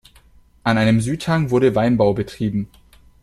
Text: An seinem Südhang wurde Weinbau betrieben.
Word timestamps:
An 0.63 0.77
seinem 0.77 0.99
Südhang 0.99 1.51
wurde 1.51 1.75
Weinbau 1.75 2.13
betrieben. 2.15 2.67